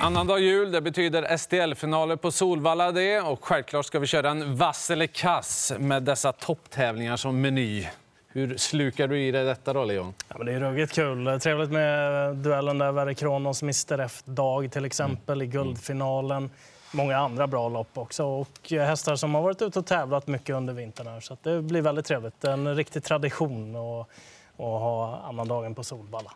[0.00, 3.20] Annandag jul det betyder STL-finaler på Solvalla det.
[3.20, 7.86] Och självklart ska vi köra en vass eller kass med dessa topptävlingar som meny.
[8.28, 10.14] Hur slukar du i dig detta då, Leon?
[10.28, 11.40] Ja, men det är ruggigt kul.
[11.40, 15.48] Trevligt med duellen där, Verre Kronos Mr F-dag till exempel Mm.
[15.48, 16.50] i guldfinalen.
[16.92, 20.74] Många andra bra lopp också och hästar som har varit ute och tävlat mycket under
[20.74, 21.20] vintern här.
[21.20, 22.44] Så det blir väldigt trevligt.
[22.44, 24.08] En riktig tradition att,
[24.56, 26.32] att ha annandagen på Solvalla.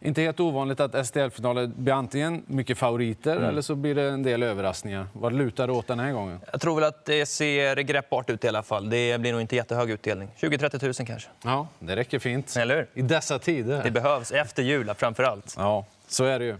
[0.00, 4.42] Inte helt ovanligt att STL-finaler blir antingen mycket favoriter eller så blir det en del
[4.42, 5.06] överraskningar.
[5.12, 6.40] Vad lutar det åt den här gången?
[6.52, 8.90] Jag tror väl att det ser greppbart ut i alla fall.
[8.90, 10.28] Det blir nog inte jättehög utdelning.
[10.40, 11.28] 20-30 000 kanske.
[11.44, 12.56] Ja, det räcker fint.
[12.56, 12.88] Eller hur?
[12.94, 13.82] I dessa tider.
[13.84, 15.54] Det behövs efter jul framför allt.
[15.58, 16.56] Ja, så är det ju.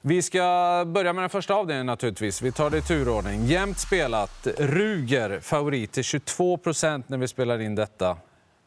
[0.00, 2.42] Vi ska börja med den första avdelningen naturligtvis.
[2.42, 3.46] Vi tar det i turordning.
[3.46, 4.46] Jämnt spelat.
[4.58, 8.16] Ruger favorit till 22 procent när vi spelar in detta.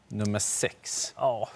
[0.08, 1.14] Nummer 6.
[1.18, 1.50] Ja,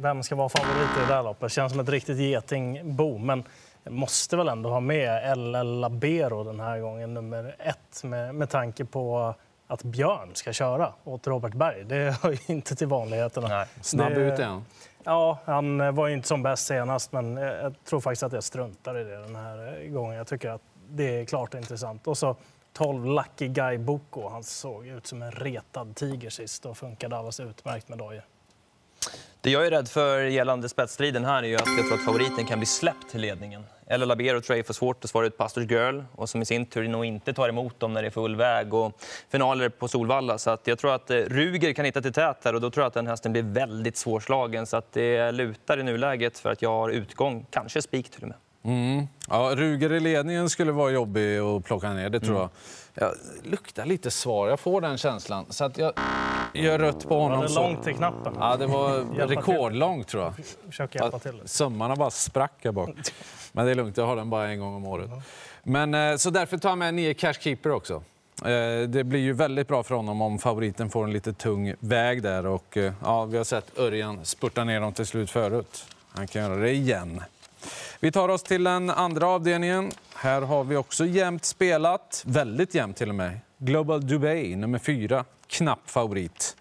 [0.00, 1.52] vem ska vara favorit i det där loppet?
[1.52, 3.18] Känns som ett riktigt getingbo.
[3.18, 3.44] Men
[3.84, 8.84] måste väl ändå ha med LL Labero den här gången, nummer ett, med, med tanke
[8.84, 9.34] på
[9.66, 11.84] att Björn ska köra åt Robert Berg.
[11.84, 13.48] Det hör ju inte till vanligheterna.
[13.48, 13.66] Nej.
[13.80, 14.64] Snabb Det- ut igen.
[15.04, 18.44] Ja, han var ju inte som bäst senast, men jag jag tror faktiskt att jag
[18.44, 20.16] struntar i det den här gången.
[20.16, 22.06] Jag tycker att det är klart intressant.
[22.06, 22.36] Och så
[22.72, 24.28] 12 Lucky Guy Boko.
[24.28, 28.22] Han såg ut som en retad tiger sist och funkade alldeles utmärkt med dojor.
[29.46, 32.46] Det jag är rädd för gällande spetsstriden här är ju att jag tror att favoriten
[32.46, 33.64] kan bli släppt till ledningen.
[33.86, 36.66] Eller Labero tror jag får svårt att svara ut Pastors Girl och som i sin
[36.66, 38.92] tur nog inte tar emot dem när det är full väg och
[39.30, 40.38] finaler på Solvalla.
[40.38, 42.82] Så att jag tror att eh, Ruger kan hitta till tät där och då tror
[42.82, 44.66] jag att den hästen blir väldigt svårslagen.
[44.66, 48.28] Så att det lutar i nuläget för att jag har utgång, kanske spik till och
[48.28, 48.36] med.
[48.64, 49.06] Mm.
[49.28, 52.48] Ja, Ruger i ledningen skulle vara jobbig att plocka ner, det tror jag.
[52.94, 55.46] Jag luktar lite svar, jag får den känslan.
[55.50, 55.92] Så att jag
[56.62, 57.38] gör rött på honom.
[57.40, 58.34] Var det långt till knappen?
[58.40, 60.32] Ja, det var rekordlångt tror jag.
[60.66, 61.40] Försöker hjälpa till.
[61.44, 62.90] Sömmarna bara sprack här bak.
[63.52, 65.10] Men det är lugnt, jag har den bara en gång om året.
[65.62, 67.94] Men, eh, så därför tar jag med nio Cashkeeper också.
[68.44, 72.22] Eh, Det blir ju väldigt bra för honom om favoriten får en lite tung väg
[72.22, 72.46] där.
[72.46, 75.84] Och, eh, ja, vi har sett Örjan spurta ner dem till slut förut.
[76.08, 77.22] Han kan göra det igen.
[78.00, 79.90] Vi tar oss till den andra avdelningen.
[80.14, 83.38] Här har vi också jämnt spelat, väldigt jämnt till och med.
[83.58, 86.56] Global Dubai, nummer fyra, knapp favorit.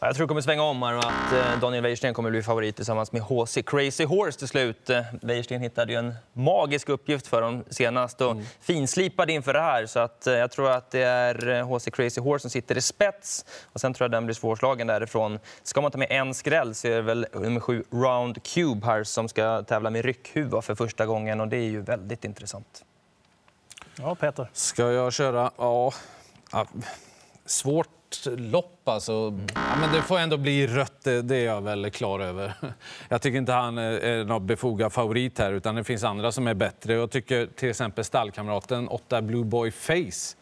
[0.00, 2.42] Ja, jag tror det kommer svänga om här och att eh, Daniel Wäjersten kommer bli
[2.42, 4.90] favorit tillsammans med HC Crazy Horse till slut.
[4.90, 9.86] Eh, Wäjersten hittade ju en magisk uppgift för dem senast och finslipade inför det här.
[9.86, 13.44] Så att, eh, jag tror att det är HC Crazy Horse som sitter i spets
[13.72, 15.38] och sen tror jag den blir svårslagen därifrån.
[15.62, 19.04] Ska man ta med en skräll så är det väl nummer sju Round Cube här
[19.04, 22.84] som ska tävla med ryckhuva för första gången och det är ju väldigt intressant.
[23.98, 24.50] Ja, Peter.
[24.52, 25.50] Ska jag köra?
[25.56, 25.92] Ja,
[26.52, 26.66] ja
[27.46, 27.88] svårt
[28.36, 29.38] lopp alltså.
[29.54, 32.52] Ja, men det får ändå bli rött, det, det är jag väl klar över.
[33.08, 36.46] Jag tycker inte han är, är någon befogad favorit här, utan det finns andra som
[36.46, 36.92] är bättre.
[36.92, 40.36] Jag tycker till exempel stallkamraten 8 Blue Boy Face.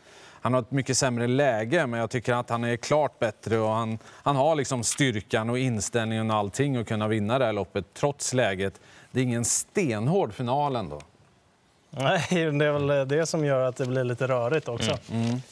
[0.44, 3.70] Han har ett mycket sämre läge, men jag tycker att han är klart bättre och
[3.70, 7.84] han, han har liksom styrkan och inställningen och allting att kunna vinna det här loppet
[7.94, 8.81] trots läget.
[9.10, 11.00] Det är ingen stenhård final ändå.
[11.99, 14.99] Nej, det är väl det som gör att det blir lite rörigt också.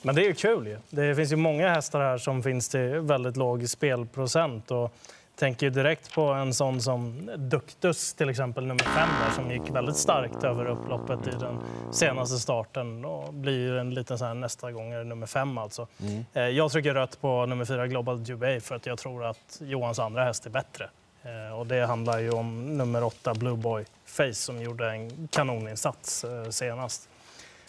[0.03, 0.67] Men det är ju kul.
[0.67, 0.79] Ju.
[0.91, 4.71] Det finns ju många hästar här som finns till väldigt låg spelprocent.
[4.71, 4.93] Och
[5.37, 9.71] tänker ju direkt på en sån som Duktus, till exempel nummer fem där, som gick
[9.77, 11.59] väldigt starkt över upploppet i den
[11.93, 15.87] senaste starten och blir en liten sån här nästa gång nummer fem alltså.
[16.33, 19.99] Eh, Jag trycker rött på nummer fyra Global Dubai för att jag tror att Johans
[19.99, 20.89] andra häst är bättre.
[21.25, 26.25] Eh, Och det handlar ju om nummer åtta Blue Boy Face som gjorde en kanoninsats
[26.25, 27.09] eh, senast.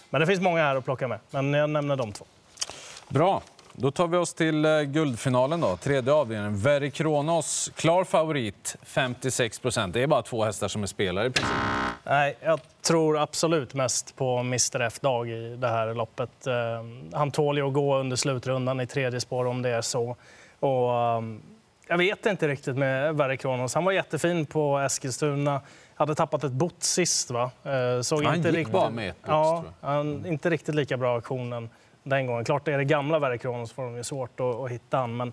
[0.09, 2.25] Men det finns många här att plocka med, men jag nämner de två.
[3.09, 3.41] Bra.
[3.75, 5.61] Då tar vi oss till eh, guldfinalen.
[5.61, 5.77] då.
[5.77, 6.91] Tredje avdelningen.
[6.91, 9.93] Kronos, klar favorit, 56 procent.
[9.93, 11.55] Det är bara två hästar som är spelare i princip.
[12.03, 16.29] Nej, jag tror absolut mest på Mr F-dag i det här loppet.
[17.13, 20.15] Han tål ju att gå under slutrundan i tredje spår om det är så.
[20.59, 21.41] Och, ehm,
[21.93, 23.75] jag vet inte riktigt med Verre Kronos.
[23.75, 25.61] Han var jättefin på Eskilstuna.
[25.95, 27.31] Hade tappat ett bot sist.
[27.31, 27.51] Va?
[27.63, 28.73] Eh, Såg Han inte gick riktigt...
[28.73, 31.69] bara med ett bot, ja, tror han, Inte riktigt lika bra aktionen
[32.03, 32.45] den gången.
[32.45, 35.17] Klart är det gamla Verre Kronos får de ju svårt att, att hitta han.
[35.17, 35.31] Men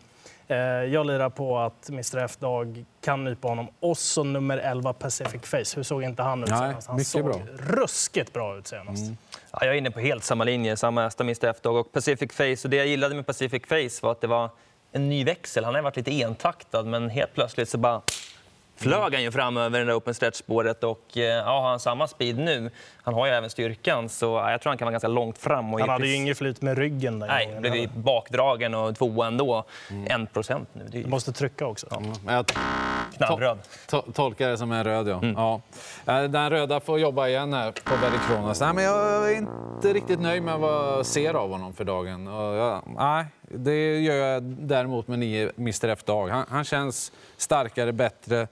[0.48, 0.56] eh,
[0.92, 3.68] jag lirar på att Mr F-dag kan nypa honom.
[3.80, 5.76] Och så nummer 11 Pacific Face.
[5.76, 6.88] Hur såg inte han ut Nej, senast?
[6.88, 7.34] Han såg bra.
[7.58, 9.12] ruskigt bra ut senast.
[9.52, 12.56] Ja, jag är inne på helt samma linje, samma hästar, Mr F-Dog och Pacific Face.
[12.64, 14.50] Och det jag gillade med Pacific Face var att det var
[14.92, 15.64] en ny växel.
[15.64, 18.00] Han har ju varit lite entaktad, men helt plötsligt så bara
[18.76, 22.08] flög han ju fram över det där open stretch-spåret och eh, ja, har han samma
[22.08, 22.70] speed nu,
[23.02, 25.74] han har ju även styrkan, så ja, jag tror han kan vara ganska långt fram.
[25.74, 27.60] Och Han hade ju precis- inget flyt med ryggen den Nej, gången.
[27.60, 29.64] blev ju bakdragen och tvåa ändå.
[30.06, 30.82] En procent nu.
[30.84, 31.06] Det är Du ju...
[31.06, 32.02] måste trycka också.
[32.26, 32.44] Jag,
[33.16, 33.58] Knallröd.
[33.86, 35.18] To tolkar det som en röd, ja.
[35.18, 35.34] Mm.
[35.36, 35.60] ja.
[36.06, 38.60] Eh, den röda får jobba igen här på Verikronos.
[38.60, 42.26] Nej, men jag är inte riktigt nöjd med vad jag ser av honom för dagen.
[42.26, 46.28] Jag, nej, det gör jag däremot med nio Mr F-Dag.
[46.28, 48.48] Han, han, känns starkare, bättre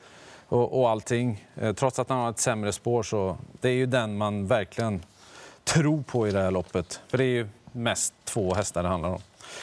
[0.49, 1.47] och, och allting.
[1.61, 5.03] Eh, trots att han har ett sämre spår så det är ju den man verkligen
[5.65, 7.01] tror på i det här loppet.
[7.09, 9.21] För det är ju mest två hästar det handlar om.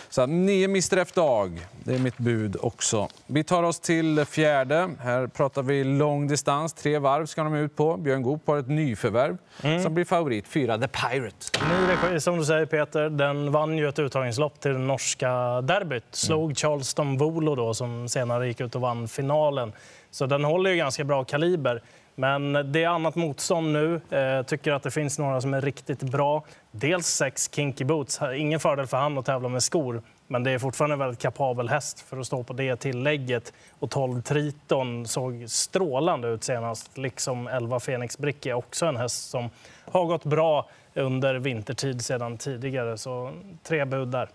[0.10, 3.08] Så nio Mr F-dag, det är mitt bud också.
[3.28, 4.90] Vi tar oss till fjärde.
[5.00, 6.74] Här pratar vi lång distans.
[6.74, 7.98] Tre varv ska de ut på.
[7.98, 9.84] Björn Goop har ett nyförvärv mm.
[9.84, 10.48] som blir favorit.
[10.48, 11.66] Fyra, The Pirate.
[11.70, 13.10] Ny regi, som du säger Peter.
[13.10, 16.04] Den vann ju ett uttagningslopp till det norska derbyt.
[16.12, 16.56] Slog mm.
[16.56, 19.74] Charleston Volo då, som senare gick ut och vann finalen.
[20.12, 21.82] Så den håller ju ganska bra kaliber.
[22.16, 24.02] Men det är annat motstånd nu.
[24.10, 26.44] Jag tycker att det finns några som är riktigt bra.
[26.72, 28.20] Dels sex Kinky Boots.
[28.36, 30.02] Ingen fördel för han att tävla med skor.
[30.28, 33.54] Men det är fortfarande en väldigt kapabel häst för att stå på det tillägget.
[33.80, 36.98] Och 12 Triton såg strålande ut senast.
[36.98, 39.50] Liksom 11 Fenix Bricke, också en häst som
[39.92, 42.98] har gått bra under vintertid sedan tidigare.
[42.98, 43.32] Så
[43.64, 44.30] tre bud där.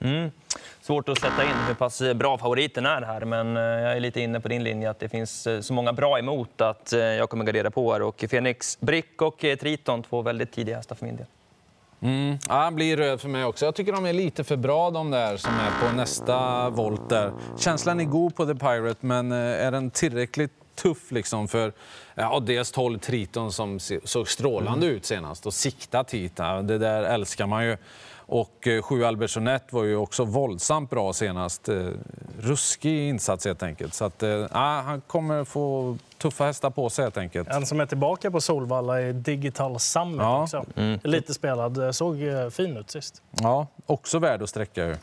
[0.00, 0.30] Mm.
[0.80, 4.20] Svårt att sätta in hur pass bra favoriten är här, men eh, jag är lite
[4.20, 7.30] inne på din linje att det finns eh, så många bra emot att eh, jag
[7.30, 8.02] kommer gardera på här.
[8.02, 11.26] Och Fenix Brick och Triton, två väldigt tidiga hästar för min del.
[12.00, 12.38] Mm.
[12.48, 13.64] Ja, han blir röd för mig också.
[13.64, 17.32] Jag tycker de är lite för bra de där som är på nästa volt där.
[17.58, 21.72] Känslan är god på The Pirate, men är den tillräckligt tuff liksom för
[22.14, 24.96] ja, dels 12 Triton som såg strålande mm.
[24.96, 26.36] ut senast och siktat hit.
[26.36, 27.76] Det där älskar man ju.
[28.26, 31.68] Och eh, Sju Albertsonett var ju också våldsamt bra senast.
[31.68, 31.88] Eh,
[32.40, 33.94] ruskig insats helt enkelt.
[33.94, 37.48] Så att, eh, han kommer få tuffa hästar på sig helt enkelt.
[37.48, 40.42] En som är tillbaka på Solvalla är Digital Summit ja.
[40.42, 40.64] också.
[40.76, 41.00] Mm.
[41.02, 42.16] Lite spelad, såg
[42.50, 43.22] fin ut sist.
[43.30, 44.96] Ja, också värd att sträcka ju.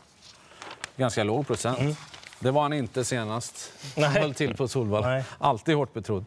[0.96, 1.80] Ganska låg procent.
[1.80, 1.94] Mm.
[2.40, 3.72] Det var han inte senast.
[3.96, 5.08] Han höll till på Solvalla.
[5.08, 5.24] Nej.
[5.38, 6.24] Alltid hårt betrodd.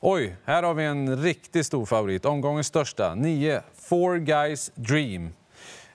[0.00, 2.24] Oj, här har vi en riktigt stor favorit.
[2.24, 3.14] Omgångens största.
[3.14, 3.60] 9.
[3.74, 5.32] Four Guys Dream.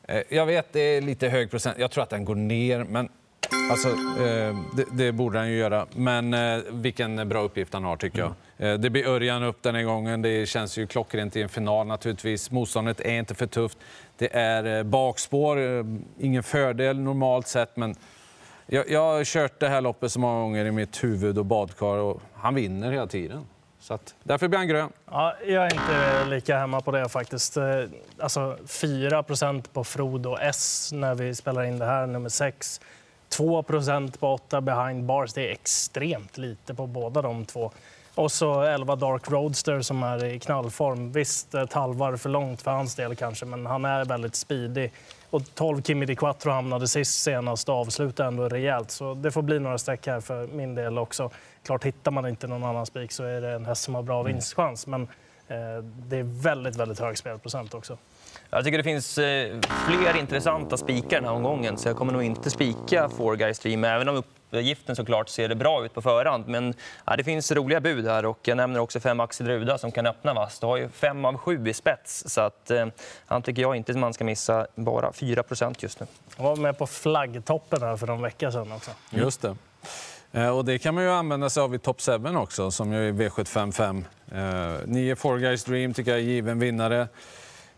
[0.10, 1.78] Eh, jag vet, det är lite hög procent.
[1.80, 3.10] Jag tror att den går ner, men
[3.72, 5.86] Alltså, eh, det, det, borde han ju göra.
[5.96, 8.34] Men eh, vilken bra uppgift han har, tycker jag.
[8.58, 8.74] Mm.
[8.74, 10.22] Eh, det blir Örjan upp den här gången.
[10.22, 12.52] Det känns ju klockrent i en final naturligtvis.
[12.52, 13.78] Motståndet är inte för tufft.
[14.18, 15.86] Det är eh, bakspår, eh,
[16.20, 17.78] ingen fördel normalt sett.
[17.78, 17.96] Men
[18.68, 21.98] jag, jag har kört det här loppet så många gånger i mitt huvud och badkar
[21.98, 23.46] och han vinner hela tiden.
[23.80, 24.90] Så att, därför blir han grön.
[25.12, 27.58] Ja, jag är inte lika hemma på det faktiskt.
[27.58, 27.84] Eh,
[28.20, 29.24] alltså 4
[29.74, 32.82] på Frodo S när vi spelar in det här, nummer 6.
[33.30, 35.34] 2% på 8 behind bars.
[35.34, 37.72] Det är extremt lite på båda de två.
[38.20, 41.12] Och så 11 Dark Roadster som är i knallform.
[41.12, 44.92] Visst, ett halvvarv för långt för hans del kanske, men han är väldigt speedig.
[45.30, 48.92] Och 12 Kimi Di Quattro hamnade sist senast och avslutade ändå rejält.
[48.92, 51.30] Så det får bli några streck här för min del också.
[51.64, 54.20] Klart, hittar man inte någon annan spik så är det en häst som har bra
[54.20, 54.34] mm.
[54.34, 54.88] vinstchans.
[54.88, 55.02] Men
[55.48, 57.98] eh, det är väldigt, väldigt hög spelprocent också.
[58.50, 62.24] Jag tycker det finns eh, fler intressanta spikar den här omgången, så jag kommer nog
[62.24, 66.48] inte spika Four Guys Stream, även om uppgiften såklart ser det bra ut på förhand.
[66.48, 66.74] Men
[67.06, 70.06] ja, det finns roliga bud här och jag nämner också fem Axel Ruda som kan
[70.06, 70.60] öppna vass.
[70.60, 72.88] Du har ju fem av sju i spets, så att, eh,
[73.26, 74.68] han tycker jag inte man ska missa.
[74.76, 76.08] Bara 4% just nu.
[76.38, 78.92] Jag var med på flaggtoppen här för någon vecka sedan också.
[79.10, 79.56] Just det.
[80.32, 83.10] Eh, och det kan man ju använda sig av i Top 7 också, som ju
[83.10, 84.04] är V755.
[84.32, 87.08] Eh, 9 Four Guys Dream tycker jag är given vinnare.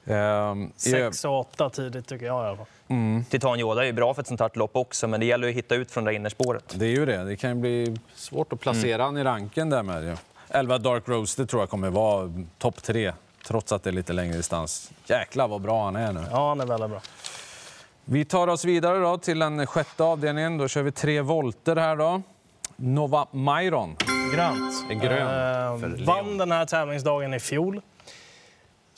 [0.05, 2.65] Eh, 6 och 8 tidigt tycker jag i alla fall.
[2.87, 3.23] Mm.
[3.29, 5.55] Titan Yoda är ju bra för ett sånt här lopp också, men det gäller att
[5.55, 6.73] hitta ut från det innerspåret.
[6.75, 7.23] Det är ju det.
[7.23, 9.17] Det kan bli svårt att placera mm.
[9.17, 10.03] i ranken därmed.
[10.03, 10.15] Ja.
[10.49, 13.13] 11 Dark Roaster tror jag kommer vara topp tre,
[13.47, 14.91] trots att det är lite längre distans.
[15.05, 16.23] Jäklar vad bra han är nu.
[16.31, 17.01] Ja, han är väldigt bra.
[18.05, 20.57] Vi tar oss vidare då till den sjätte avdelningen.
[20.57, 22.21] Då kör vi tre volter här då.
[22.75, 23.95] Nova Myron.
[24.35, 25.01] Grant.
[25.01, 25.83] Grön.
[25.83, 27.81] Eh, vann den här tävlingsdagen i fjol.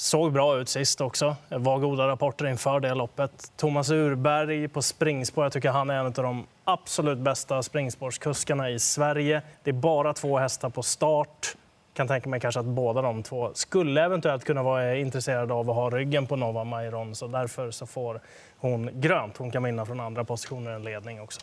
[0.04, 1.36] Såg bra ut sist också.
[1.50, 3.52] Det var goda rapporter inför det loppet.
[3.56, 5.46] Thomas Urberg på springspår.
[5.46, 9.42] Jag tycker han är en av de absolut bästa springspårskuskarna i Sverige.
[9.64, 11.56] Det är bara två hästar på start.
[11.94, 15.76] Kan tänka mig kanske att båda de två skulle eventuellt kunna vara intresserade av att
[15.76, 18.22] ha ryggen på Nova Mairon, Så därför så får
[18.58, 19.38] hon grönt.
[19.38, 21.42] Hon kan vinna från andra positioner än ledning också.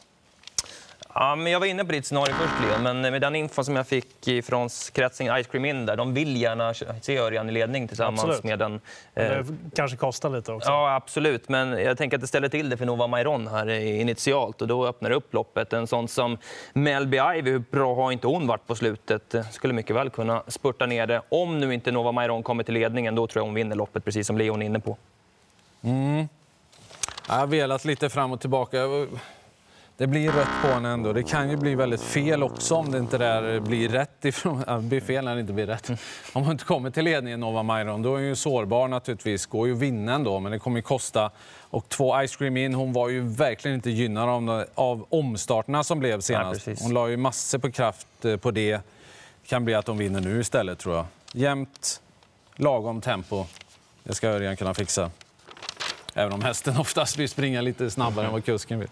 [1.14, 3.76] Ja, men jag var inne på ditt scenario först, Leon, men med den info som
[3.76, 7.88] jag fick från kretsen Ice Cream In där, de vill gärna se Örjan i ledning
[7.88, 8.44] tillsammans absolut.
[8.44, 8.80] med den...
[9.14, 9.24] Eh...
[9.24, 10.70] Det kanske kostar lite också.
[10.70, 11.48] Ja, absolut.
[11.48, 14.86] Men jag tänker att det ställer till det för Nova Mairon här initialt och då
[14.86, 15.72] öppnar det upp loppet.
[15.72, 16.38] En sån som
[16.72, 19.34] Melby Ivy, hur bra har inte hon varit på slutet?
[19.50, 21.22] Skulle mycket väl kunna spurta ner det.
[21.28, 24.26] Om nu inte Nova Mairon kommer till ledningen, då tror jag hon vinner loppet, precis
[24.26, 24.96] som Leon är inne på.
[25.82, 26.28] Mm.
[27.28, 28.78] Jag har velat lite fram och tillbaka
[30.00, 31.12] Det blir rött på honom ändå.
[31.12, 34.64] Det kan ju bli väldigt fel också om det inte där blir rätt ifrån.
[34.66, 35.90] Det blir fel när det inte blir rätt.
[36.32, 39.46] Om man inte kommer till ledningen Nova Mairon, då är hon ju sårbar naturligtvis.
[39.46, 41.30] Går ju att vinna ändå, men det kommer ju kosta.
[41.60, 45.98] Och två Ice Cream In, hon var ju verkligen inte gynnad av, av omstarterna som
[45.98, 46.66] blev senast.
[46.66, 48.72] Ja, hon la ju massor på kraft eh, på det.
[48.72, 48.82] Det
[49.48, 51.06] kan bli att de vinner nu istället tror jag.
[51.32, 52.00] Jämnt,
[52.56, 53.44] lagom tempo.
[54.04, 55.10] Det ska Örjan kunna fixa.
[56.14, 58.88] Även om hästen oftast vill springa lite snabbare än vad kusken vill.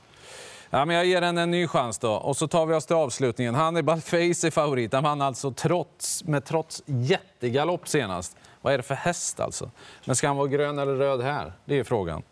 [0.71, 2.13] Ja, men jag ger henne en ny chans då.
[2.13, 3.55] Och så tar vi oss till avslutningen.
[3.55, 4.93] Hannibal Face är favorit.
[4.93, 8.37] Han vann alltså trots, med trots jättegalopp senast.
[8.63, 9.71] Vad är det för häst alltså?
[10.05, 11.53] Men ska han vara grön eller röd här?
[11.65, 12.23] Det är frågan.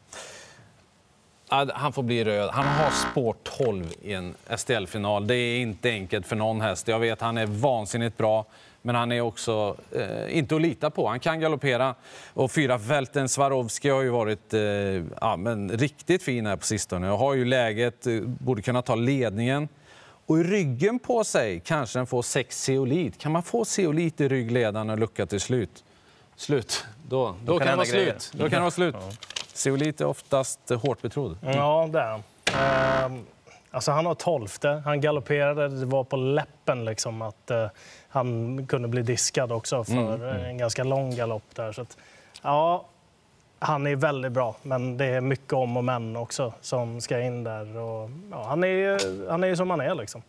[1.50, 2.50] Ja, Han får bli röd.
[2.50, 5.26] Han har spår 12 i en STL-final.
[5.26, 6.88] Det är inte enkelt för någon häst.
[6.88, 8.44] Jag vet han är vansinnigt bra,
[8.82, 11.08] men han är också eh, inte att lita på.
[11.08, 11.94] Han kan galoppera.
[12.34, 14.60] Och fyra Velten Swarovski har ju varit eh,
[15.20, 17.10] ja, men riktigt fin här på sistone.
[17.10, 19.68] Och har ju läget, eh, borde kunna ta ledningen.
[20.26, 23.18] Och i ryggen på sig kanske den får sex zeolit.
[23.18, 25.84] Kan man få zeolit i ryggledaren och lucka till slut?
[26.36, 26.84] Slut.
[27.08, 28.18] Då, då, kan, det vara grejer.
[28.18, 28.30] slut.
[28.32, 28.94] Då kan det vara slut.
[29.56, 31.38] Zeolit är oftast eh, hårt betrodd.
[31.40, 32.22] Ja, det är han.
[32.54, 33.26] Ehm,
[33.70, 34.82] alltså han har tolfte.
[34.84, 35.68] Han galopperade.
[35.68, 37.66] Det var på läppen liksom att eh,
[38.08, 41.72] han kunde bli diskad också för en ganska lång galopp där.
[41.72, 41.96] Så att,
[42.42, 42.84] ja,
[43.58, 47.44] han är väldigt bra, men det är mycket om och men också som ska in
[47.44, 47.76] där.
[47.76, 50.22] Och, ja, han, är, han är som han är liksom.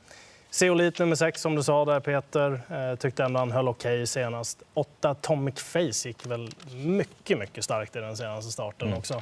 [0.50, 2.62] Zeolit nummer sex som du sa där Peter.
[2.70, 4.64] Eh, tyckte ändå han höll okej senast.
[4.74, 9.22] Åtta Atomic Face gick väl mycket, mycket starkt i den senaste starten också.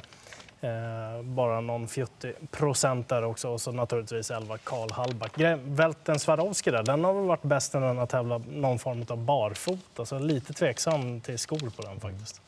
[0.60, 3.48] Eh, bara någon 40 procent där också.
[3.48, 5.32] Och så naturligtvis 11 Karl Hallback.
[5.64, 9.18] Välten Swarovski där, den har väl varit bäst när den har tävlat någon form av
[9.18, 10.06] barfota.
[10.06, 12.40] Så lite tveksam till skor på den faktiskt.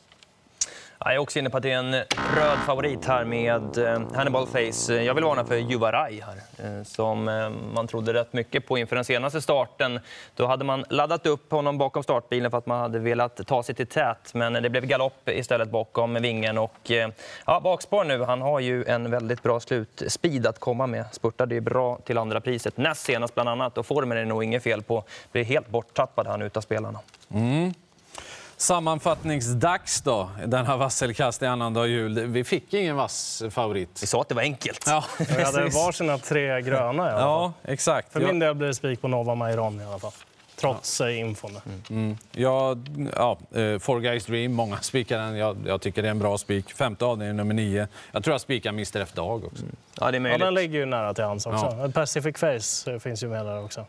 [1.05, 1.93] Jag är också inne på att det är en
[2.35, 4.93] röd favorit här med eh, Hannibal Face.
[4.93, 8.95] Jag vill varna för Juvaraj här, eh, som eh, man trodde rätt mycket på inför
[8.95, 9.99] den senaste starten.
[10.35, 13.75] Då hade man laddat upp honom bakom startbilen för att man hade velat ta sig
[13.75, 16.57] till tät, men det blev galopp istället bakom vingen.
[16.57, 16.91] Och,
[17.45, 21.05] ja, bakspår nu, han har ju en väldigt bra slutspeed att komma med.
[21.11, 24.43] Spurtade ju bra till andra priset näst senast bland annat och formen är det nog
[24.43, 25.03] inget fel på.
[25.31, 26.99] Blir helt borttappad han utav spelarna.
[27.33, 27.73] Mm.
[28.59, 32.19] Sammanfattningsdags då, denna vasselkast i annandag jul.
[32.19, 33.99] Vi fick ingen vass favorit.
[34.01, 34.83] Vi sa att det var enkelt.
[34.87, 35.03] Ja,
[35.37, 37.19] Vi hade varsina tre gröna i alla fall.
[37.19, 38.13] ja exakt.
[38.13, 40.11] För min del blir det spik på Nova Mairon i alla fall.
[40.55, 41.11] Trots ja.
[41.11, 41.51] infon.
[42.31, 45.37] jag, ja, eh, Four Guys Dream, många spikar den.
[45.37, 46.73] Jag, jag tycker det är en bra spik.
[46.73, 47.87] Femte avdelning, nummer nio.
[48.11, 49.63] Jag tror jag spikar Mr F Dag också.
[49.99, 50.39] Ja, det är Ja, möjligt.
[50.39, 51.91] den ligger ju nära till hands också.
[51.93, 53.85] Pacific Face eh, finns ju med där också.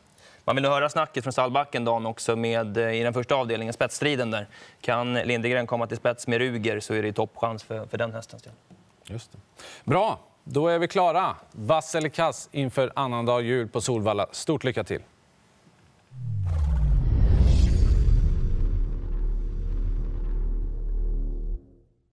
[0.51, 4.31] Man vill höra snacket från stallbacken Dan också med, eh, i den första avdelningen, spetsstriden
[4.31, 4.47] där.
[4.81, 8.43] Kan Lindegren komma till spets med Ruger så är det toppchans för, för den hästens
[8.43, 8.53] del.
[9.05, 9.39] Just det.
[9.85, 11.37] Bra, då är vi klara.
[11.53, 14.27] Vass eller kass inför annandag jul på Solvalla.
[14.33, 15.01] Stort lycka till!